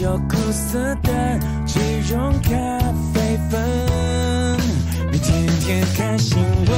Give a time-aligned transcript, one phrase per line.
[0.00, 1.78] 有苦涩的即
[2.10, 2.50] 溶咖
[3.12, 3.60] 啡粉，
[5.12, 6.68] 你天天看新闻，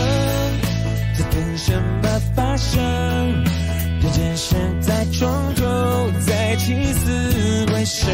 [1.15, 2.81] 在等什么发生？
[4.15, 5.63] 人生在冲突，
[6.27, 8.11] 在起死回生，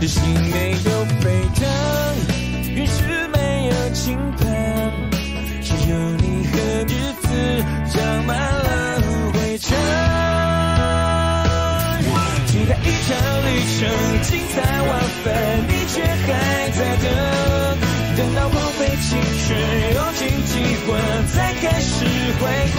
[0.00, 1.68] 人心没有沸腾，
[13.10, 14.90] 场旅程，精彩万
[15.24, 15.34] 分，
[15.66, 17.10] 你却还在等，
[18.16, 19.58] 等到荒废青春，
[19.94, 20.52] 用尽机
[20.86, 20.94] 会，
[21.34, 22.04] 才开始
[22.38, 22.42] 悔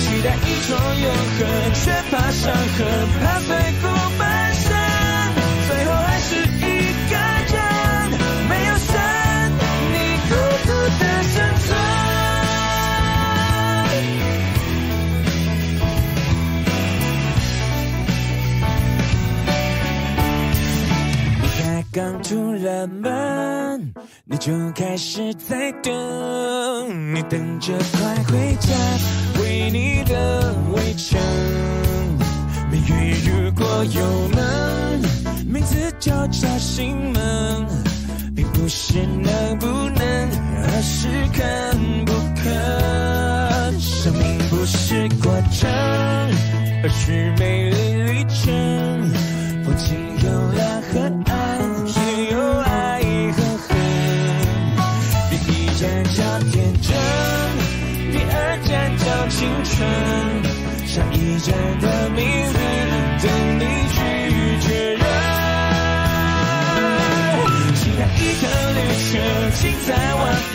[0.00, 2.80] 期待一种永恒，却怕伤痕，
[3.20, 3.24] 怕
[22.76, 28.68] 出了门，你就开始在等，你等着快回家。
[29.40, 31.18] 为你的围城，
[32.70, 35.00] 命运如果有门，
[35.46, 37.66] 名字就叫心门，
[38.34, 40.28] 并不是能不能，
[40.62, 43.80] 而是肯不肯。
[43.80, 45.70] 生命不是过程，
[46.82, 48.44] 而是美丽旅程。
[49.64, 51.00] 风景有蓝和
[51.32, 51.45] 暗，
[59.28, 59.74] 青春，
[60.86, 62.54] 下一站的名字
[63.22, 63.96] 等你去
[64.60, 65.00] 确认。
[67.74, 68.44] 期待一趟
[68.74, 69.12] 旅程，
[69.52, 70.20] 精彩万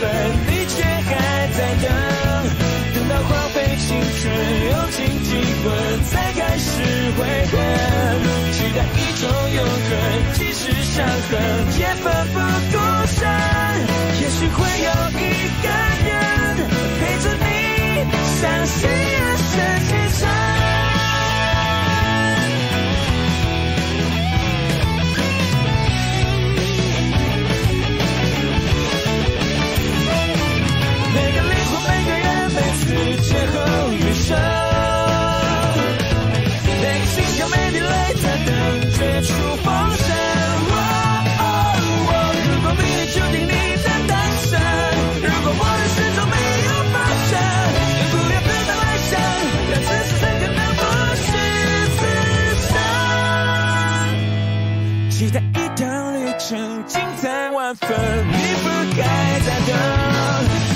[57.74, 59.02] 分，你不该
[59.40, 59.70] 再等，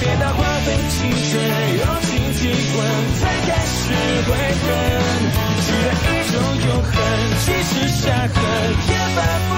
[0.00, 1.34] 别到荒废青春，
[1.76, 2.40] 用尽机
[2.72, 2.74] 会，
[3.20, 3.76] 才开始
[4.26, 4.28] 悔
[4.62, 4.64] 恨。
[5.60, 6.34] 期待一种
[6.66, 6.94] 永恒，
[7.44, 8.34] 即使伤痕
[8.88, 9.18] 也奋
[9.48, 9.50] 不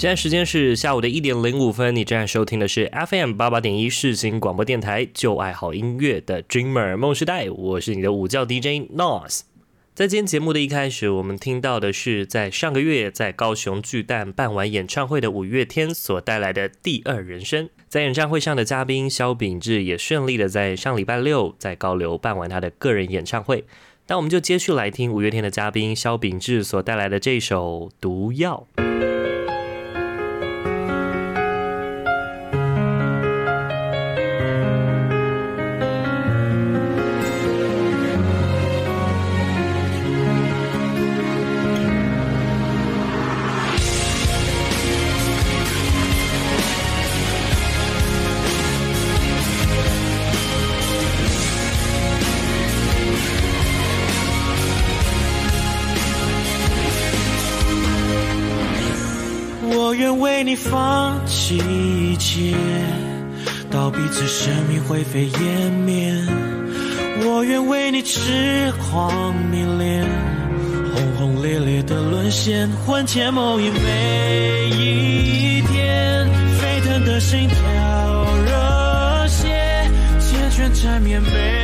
[0.00, 9.40] 现在时间是下午的一点零五分，你正在收听的是 FM 八八点一世新广播电台，就爱好音乐的 Dreamer 梦时代，我是你的午觉 DJ Nos。
[9.94, 17.66] 在今天节目的一开始，我们听到的是在上个月在高雄巨蛋办完演唱会的五月天所带来的《第二人生》。
[17.86, 23.64] 在演唱会上的嘉宾萧秉治也顺利的在上礼拜六在高流办完他的个人演唱会。
[24.06, 28.66] 那我们就接续来听五月天的嘉宾萧秉治所带来的这首《毒药》。
[60.40, 62.54] 为你放弃一切，
[63.70, 66.14] 到彼此生命灰飞烟灭。
[67.22, 70.02] 我愿为你痴狂迷恋，
[70.94, 72.66] 轰轰烈烈的沦陷。
[72.86, 76.26] 婚前某一每一天，
[76.58, 77.56] 沸腾的心跳
[78.46, 79.90] 热血，
[80.20, 81.59] 缱绻缠绵每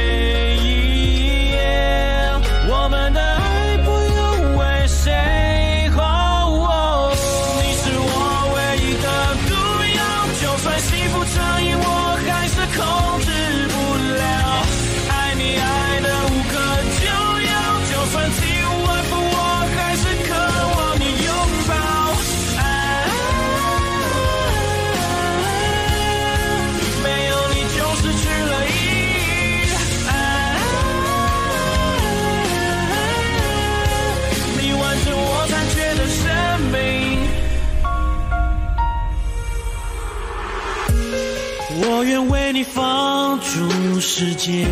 [44.47, 44.65] 界，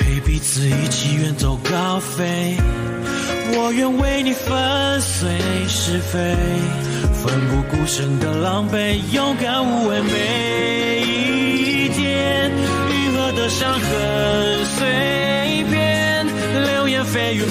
[0.00, 2.56] 陪彼此一起远走高飞。
[3.54, 5.30] 我愿为你粉碎
[5.68, 6.34] 是非，
[7.14, 12.50] 奋不顾身的狼狈，勇敢无畏每一天。
[12.90, 16.26] 愈合的伤痕碎片，
[16.64, 17.44] 流言蜚语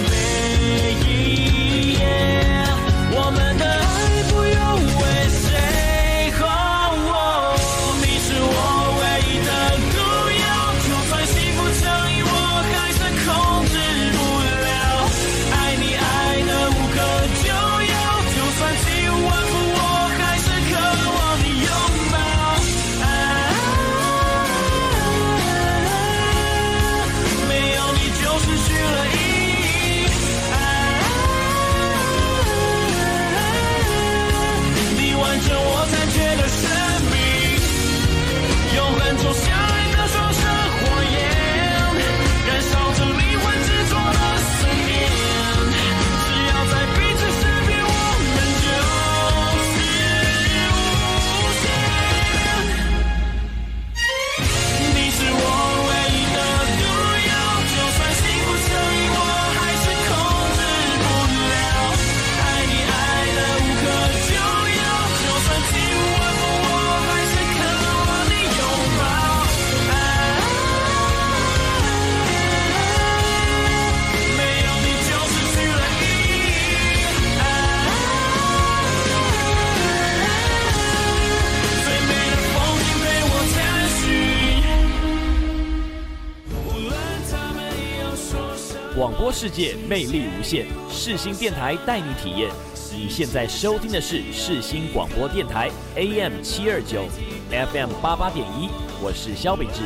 [89.37, 92.49] 世界魅力无限，世新电台带你体验。
[92.93, 97.03] 你现在收听的是世新广播电台，AM 七二九
[97.51, 98.69] ，FM 八八点一。
[99.01, 99.81] 我是萧秉治。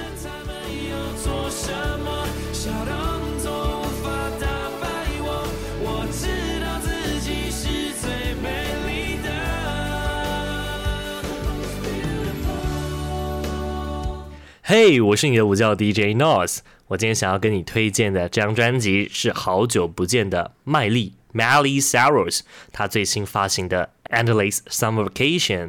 [14.62, 16.60] 嘿，我是你的午觉 DJ Nos。
[16.90, 22.40] 我今天想要跟你推荐的这张专辑是好久不见的麦莉 Miley Cyrus，
[22.72, 25.66] 她最新发行的《Endless Summer Vacation》。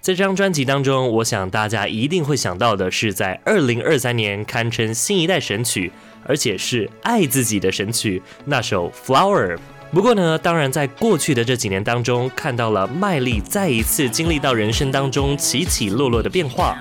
[0.00, 5.90] 在这张专辑当中，我想大家一定会想到的是，在二零二三年堪称新一代神曲，
[6.24, 9.56] 而且是爱自己的神曲，那首《Flower》。
[9.92, 16.76] 不过呢，当然在过去的这几年当中，看到了麦莉再一次经历到人生当中起起落落的变化。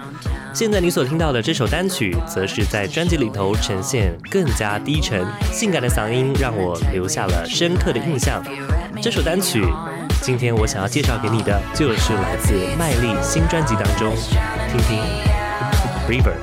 [0.53, 8.43] 现在你所听到的这首单曲，则是在专辑里头呈现更加低沉、性感的嗓音，让我留下了深刻的印象。
[9.01, 9.63] 这首单曲。
[10.21, 14.13] 今天我想要介绍给你的，就是来自麦莉新专辑当中，
[14.69, 14.99] 听听
[16.11, 16.33] 《River》。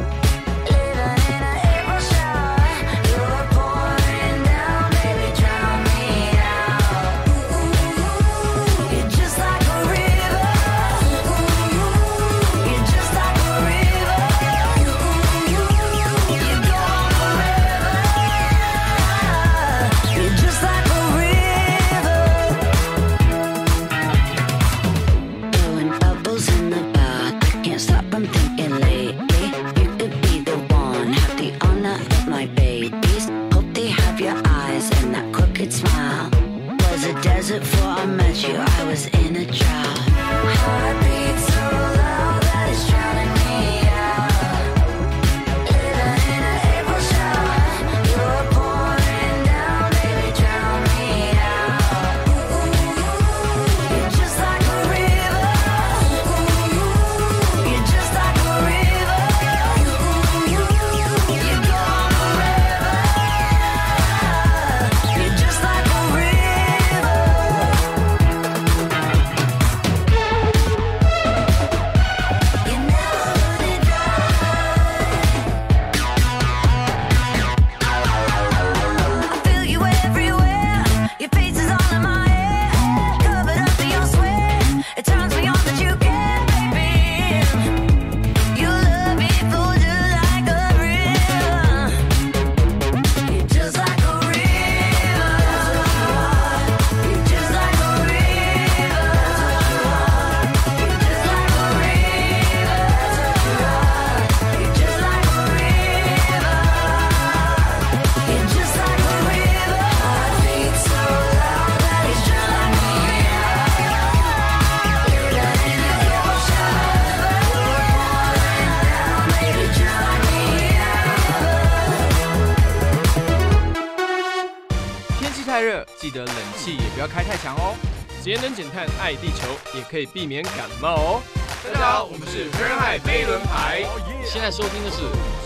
[128.36, 131.22] 节能减碳，爱地球，也可以避免感冒哦。
[131.64, 133.82] 大家好，我们是飞轮海飞轮牌。
[134.26, 134.98] 现在收听的是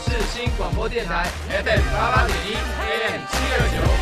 [0.02, 3.99] 世新广播电台 FM 八八点一 AM 七二九。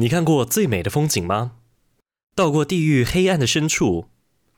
[0.00, 1.54] 你看过最美的风景吗？
[2.36, 4.04] 到过地狱黑暗的深处，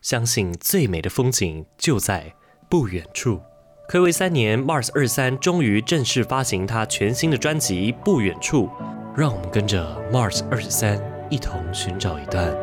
[0.02, 2.34] 相信最美的风景就在
[2.68, 3.40] 不远处。
[3.88, 8.66] 暌违三年，Mars 二三终于正式发行他全新的专辑《不远处》，
[9.16, 12.54] 让我们跟着 Mars 二三一同寻找一段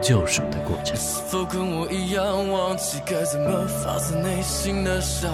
[0.00, 0.96] 救赎的过程。
[0.96, 5.28] 是否跟我一样忘记该怎么发自内心的笑？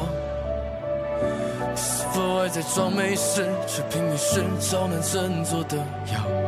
[1.77, 6.48] 是否还在装没事，却拼命寻找能振作的药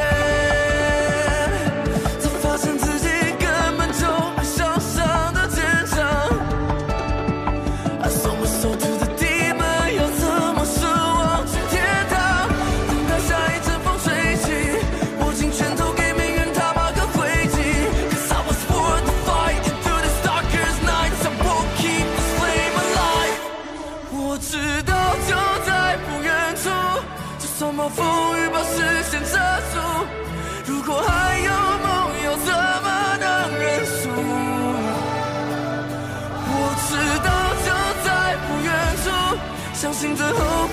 [39.81, 40.67] 相信最后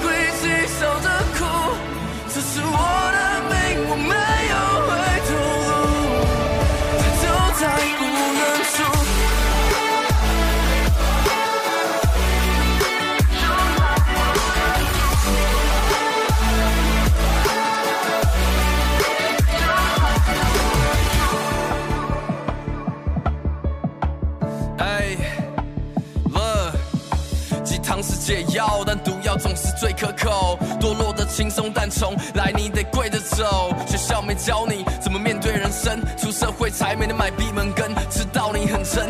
[28.29, 30.59] 解药，但毒药总是最可口。
[30.79, 33.75] 堕落的轻松，但从来你得跪着走。
[33.87, 39.09] 学校没教你怎么面对人生，出社会才没能买闭门羹，知道你很真。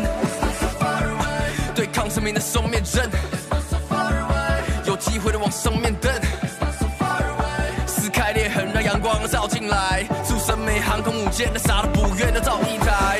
[1.75, 3.09] 对抗生命的双面刃，
[4.85, 6.09] 有机会的往上面登。
[7.85, 10.07] 撕开裂痕，让阳光照进来。
[10.25, 13.19] 祝神美航空母舰的啥都不愿的造一台。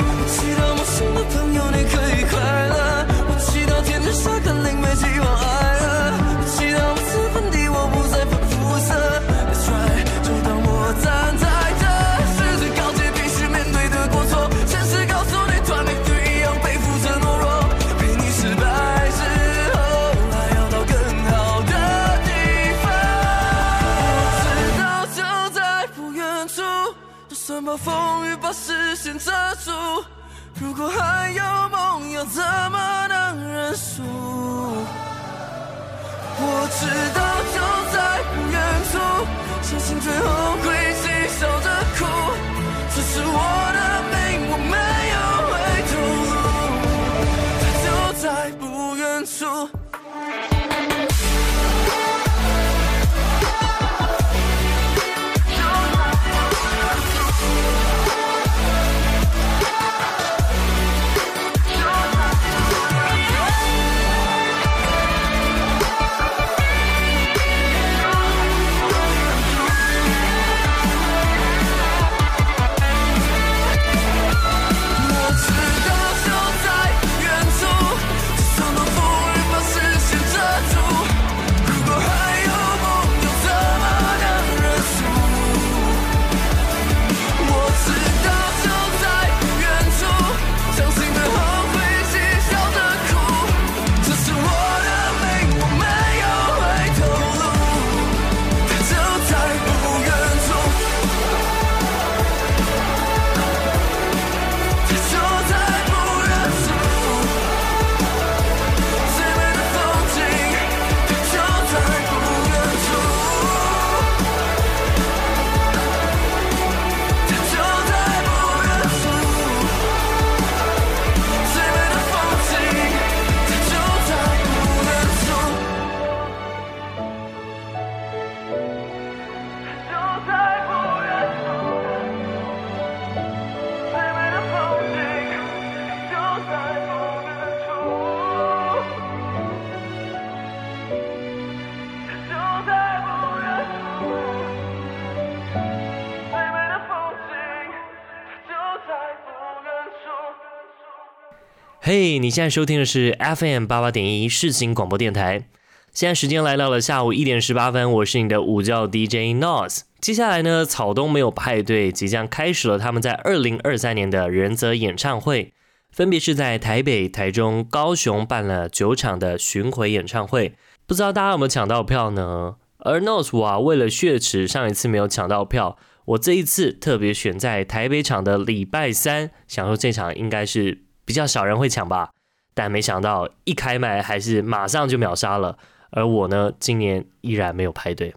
[151.92, 155.48] 嘿你现在收听的是 FM 八八点一世新广播电台。
[155.92, 159.80] 现在时间来到了下午一点十八分，我是你的午觉 DJ Nos。
[160.00, 165.52] 接下来呢，草东没有派对即将开始了他们在二零二三年的人泽演唱会，
[165.90, 170.54] 分别是在台北、台中、高雄办了九场的巡回演唱会。
[170.86, 172.58] 不知道大家有没有抢到票呢？
[172.78, 175.76] 而 Nos 我啊，为了血池上一次没有抢到票，
[176.06, 180.84] 我这一次特别选在台北场的礼拜三，想说这场应该是。
[181.10, 182.12] 比较少人会抢吧，
[182.54, 185.58] 但没想到一开卖还是马上就秒杀了。
[185.90, 188.14] 而我呢，今年依然没有排队。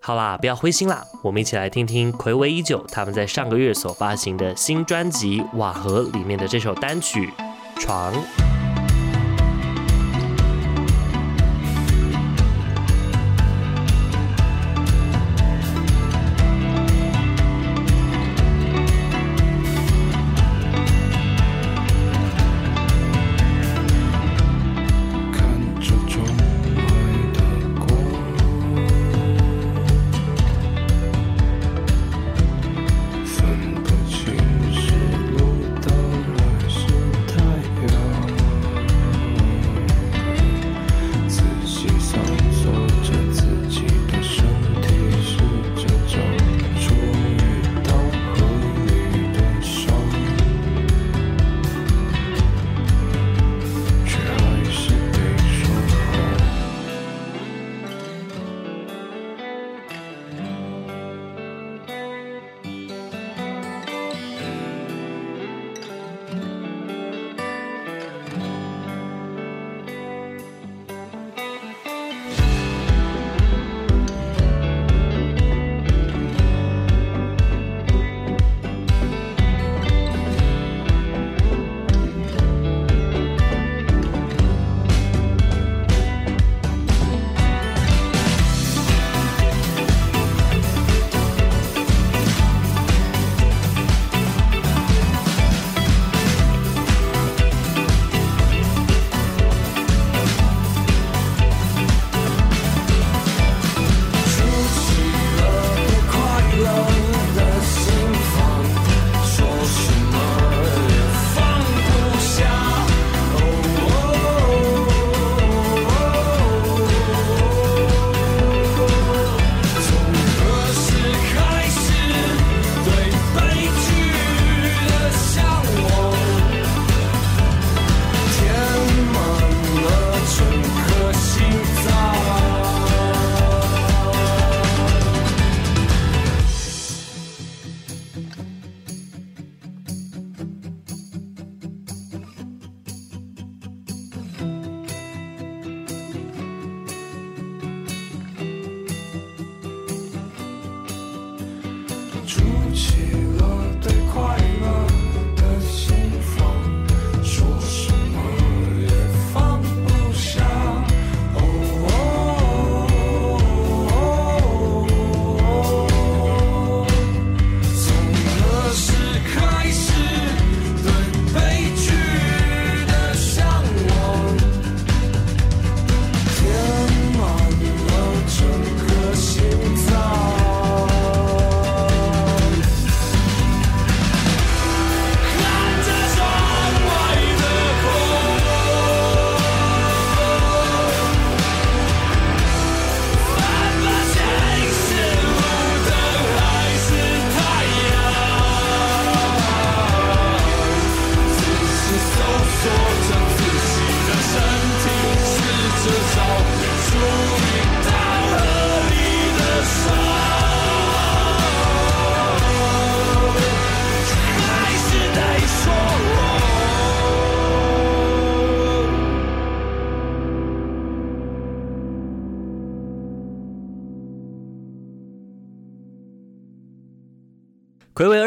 [0.00, 7.32] 好啦，不要灰心啦，我们一起来听听魁违已久他们在上个月所发行的新专辑《瓦合》里面的这首单曲
[7.80, 8.14] 《床》。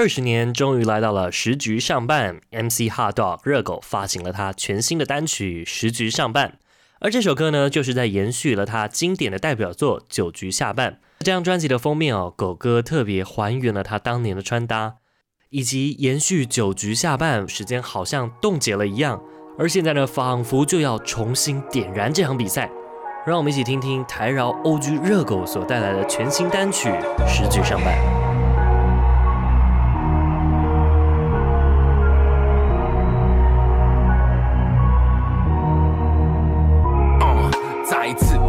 [0.04, 2.42] 二十年，终于来到了十局上半。
[2.52, 6.50] MC HotDog 热狗发行了他全新的单曲《十局上半》，
[7.00, 10.92] 而这首歌呢，就是在延续了他经典的代表作《九局下半》。
[11.20, 14.96] 这张专辑的封面哦，狗哥特别还原了他当年的穿搭，
[15.52, 19.24] 以及延续九局下半，时间好像冻结了一样。
[19.58, 22.70] 而现在呢，仿佛就要重新点燃这场比赛。
[23.26, 26.90] 让我们一起听听台饶 OG 热狗所带来的全新单曲
[27.26, 27.96] 《十局上半》。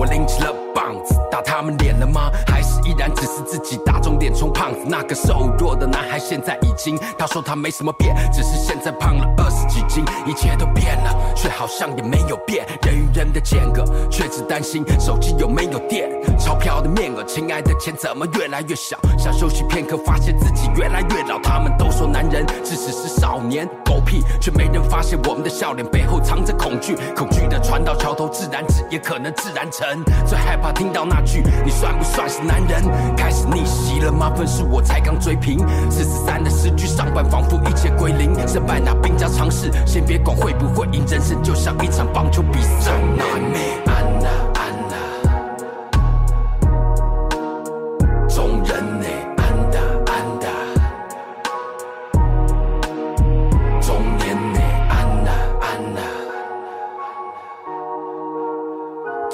[0.05, 2.31] 我拎起了棒子，打他们脸了吗？
[2.47, 2.74] 还是？
[2.85, 4.81] 依然只是自己打肿脸充胖子？
[4.87, 10.05] 那个瘦弱的男孩现在已经，他说他没什么变，只是现在胖了二十几斤。
[10.27, 12.67] 一切都变了，却好像也没有变。
[12.83, 16.11] 人与人的间隔，却只担心手机有没有电。
[16.39, 18.99] 钞票的面额，亲爱的钱怎么越来越小？
[19.19, 21.41] 想休息片刻，发现自己越来越老。
[21.43, 26.97] 他们都说男人只是是少年，狗屁，却没人发现我们的笑脸背后藏着恐惧。
[27.17, 30.03] 恐惧的船到桥头自然直，也可能自然沉。
[30.27, 31.43] 最害怕听到那句。
[31.65, 32.74] 你算不算是男人？
[33.17, 34.31] 开始逆袭了吗？
[34.35, 35.59] 分数我才刚追平，
[35.91, 38.35] 四十三的十局上半，仿佛一切归零。
[38.47, 42.93] 胜败那兵家常事，先别管会不会赢，人生就像一场棒球比赛。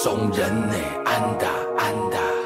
[0.02, 0.74] 众人呢？
[1.04, 2.10] 安达安达。
[2.10, 2.39] 安达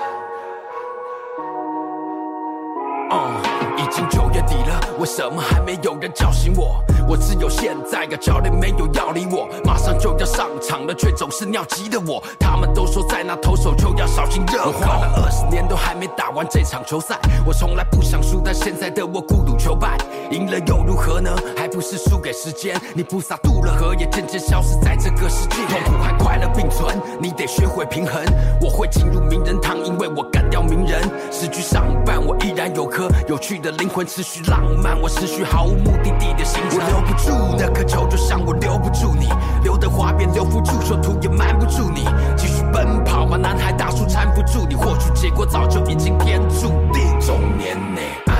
[5.02, 6.84] 怎么还没有人叫醒我？
[7.08, 12.22] 我只有现在，个教练没有要理我，马上就要上场了，却总是尿急的我。
[12.38, 14.68] 他们都说在那投手就要小心热火。
[14.68, 19.96] 我花了二十年都还没打完这场球赛，我从来不想输，但现在的我孤独求败，
[20.30, 21.30] 赢了又如何呢？
[21.56, 22.80] 还不是输给时间。
[22.94, 25.56] 你不洒渡了河，也渐渐消失在这个世界。
[25.68, 28.22] 痛苦还快乐并存，你得学会平衡。
[28.60, 31.02] 我会进入名人堂，因为我干掉名人。
[31.30, 34.83] 十局上半，我依然有颗有趣的灵魂，持续浪漫。
[35.00, 39.28] 我思绪毫无目的地的行程，我留不住那颗球，就像我留不住你。
[39.62, 42.04] 刘德华变刘福助，说图也瞒不住你。
[42.36, 43.36] 继续奔跑吗？
[43.36, 47.18] 男孩大叔搀不住你，或许结果早就已经天注定。
[47.20, 48.33] 中年内。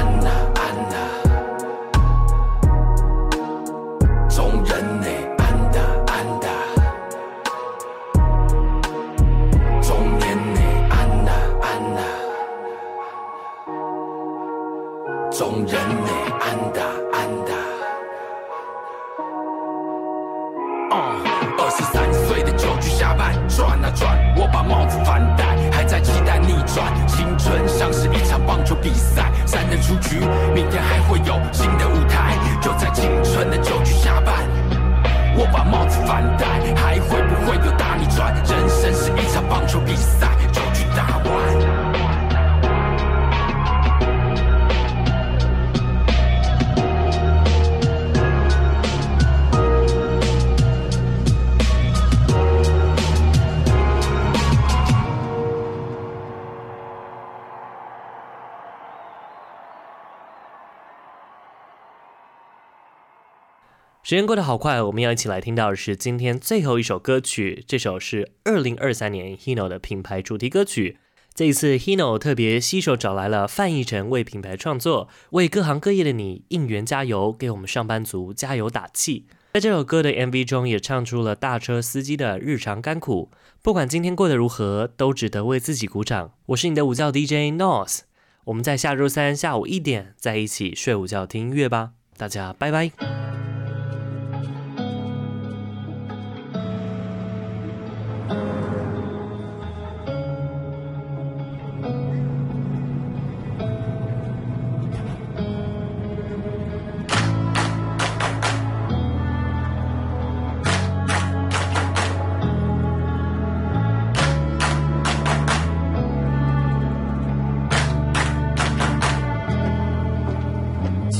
[64.04, 67.64] 时间过得好快，我们要一起来听到的是今天最后一首歌曲。
[67.66, 70.98] 这首是二零二三年 Hino 的品牌主题歌曲，
[71.32, 79.24] 这一次，Hino 特别携手找来了范逸臣为品牌创作，为各行各业的你应援加油，给我们上班族加油打气。
[79.54, 83.30] 在这首歌的 MV 中，也唱出了大车司机的日常甘苦。
[83.62, 86.32] 不管今天过得如何，都值得为自己鼓掌。
[86.48, 88.00] 我是你的午觉 DJ Nos，
[88.44, 91.92] 我们在下周三下午一点再一起睡午觉听音乐吧。
[92.18, 92.90] 大家拜拜。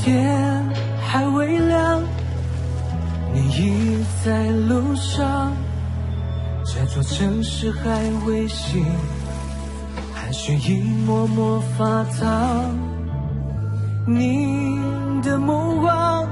[0.05, 0.63] 天
[1.01, 2.03] 还未亮，
[3.33, 5.51] 你已在路上。
[6.63, 8.85] 这座城市还未醒，
[10.13, 12.79] 寒雪已默默发烫。
[14.07, 14.79] 你
[15.23, 16.29] 的目光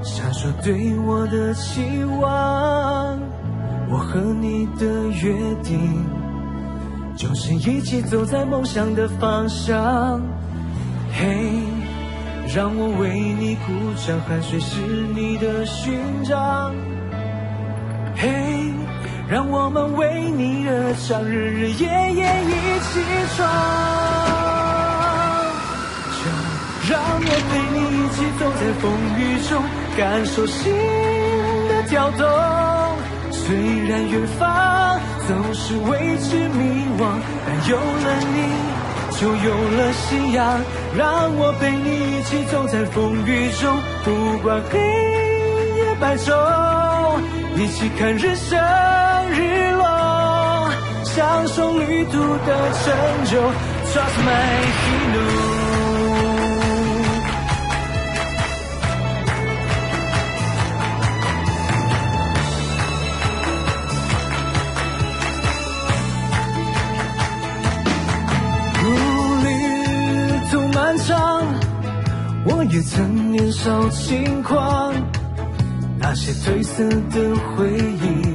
[0.00, 3.18] 闪烁对我的期望，
[3.90, 4.86] 我和你的
[5.20, 6.06] 约定
[7.16, 10.22] 就是一起走在梦想的方向。
[11.12, 11.50] 嘿，
[12.54, 13.72] 让我为你鼓
[14.06, 14.80] 掌，汗水是
[15.12, 16.72] 你的勋章。
[18.14, 18.30] 嘿。
[19.28, 23.00] 让我们为你热唱，日日夜夜一起
[23.34, 23.48] 闯。
[26.14, 26.22] 就
[26.92, 28.84] 让我陪你一起走在风
[29.18, 29.58] 雨中，
[29.96, 30.72] 感受心
[31.68, 32.22] 的跳动。
[33.32, 33.56] 虽
[33.88, 38.38] 然远方总是未知迷惘，但有了你，
[39.18, 40.60] 就有了信仰。
[40.96, 46.32] 让我陪你一起走在风雨中，不管黑夜白昼，
[47.56, 48.56] 一起看日升。
[49.32, 50.70] 日落，
[51.02, 53.40] 享受旅途的成就。
[53.90, 54.30] Trust my
[54.84, 55.53] hero。
[72.74, 74.92] 也曾年少轻狂，
[75.96, 78.34] 那些褪色的回忆。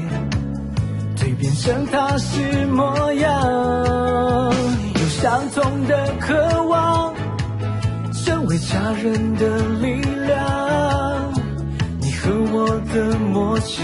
[1.18, 3.30] 蜕变成他是模样，
[4.96, 7.14] 有相同的渴望，
[8.14, 11.34] 成为家人的力量。
[12.00, 13.84] 你和我的默契，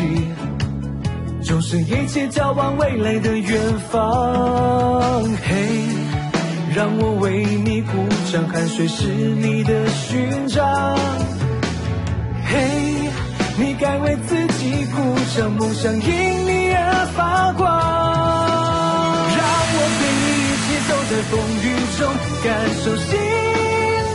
[1.43, 5.21] 就是一起交往未来的远方。
[5.43, 5.83] 嘿、
[6.73, 7.74] 让我为你
[8.35, 10.99] 鼓掌，汗水是你的勋章。
[12.45, 13.09] 嘿、
[13.57, 17.65] 你该为自己鼓掌，梦想因你而发光，
[19.31, 19.39] 让
[19.71, 21.65] 我陪你一起走在风雨
[21.97, 22.11] 中，
[22.43, 22.45] 感
[22.83, 23.15] 受心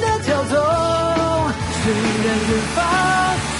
[0.02, 0.52] 的跳动。
[1.80, 2.78] 虽然远方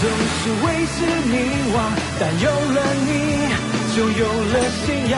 [0.03, 0.05] 总
[0.37, 0.99] 是未知
[1.31, 1.33] 迷
[1.73, 1.75] 惘，
[2.21, 2.45] 但有
[2.75, 3.09] 了你，
[3.97, 5.17] 就有了信仰。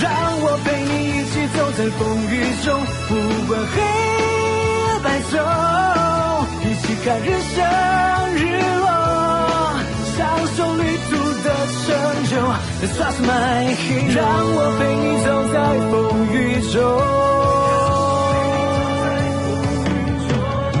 [0.00, 0.08] 让
[0.40, 2.32] 我陪你一起走在风雨
[2.64, 2.66] 中，
[3.06, 3.12] 不
[3.48, 3.76] 管黑
[5.30, 5.36] 走，
[6.64, 7.56] 一起看日升
[8.34, 8.38] 日
[8.78, 8.86] 落。
[10.16, 10.18] 享
[10.56, 11.12] 受旅途
[11.44, 11.46] 的
[11.84, 11.86] 成
[12.30, 12.32] 就
[12.86, 14.16] ，That's my hero。
[14.16, 15.56] 让我陪你走在
[15.90, 15.92] 风
[16.32, 16.36] 雨
[16.72, 16.74] 中，